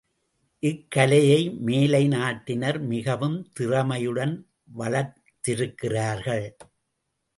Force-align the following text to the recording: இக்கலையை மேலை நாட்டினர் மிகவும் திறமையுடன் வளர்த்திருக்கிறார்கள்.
இக்கலையை 0.63 1.41
மேலை 1.59 2.07
நாட்டினர் 2.07 2.79
மிகவும் 2.85 3.37
திறமையுடன் 3.59 4.35
வளர்த்திருக்கிறார்கள். 4.79 6.47